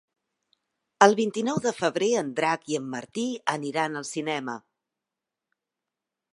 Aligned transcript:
El 1.05 1.11
vint-i-nou 1.19 1.59
de 1.65 1.73
febrer 1.81 2.07
en 2.23 2.31
Drac 2.41 2.65
i 2.73 2.79
en 2.79 2.89
Martí 2.95 3.27
aniran 3.57 4.01
al 4.03 4.11
cinema. 4.13 4.59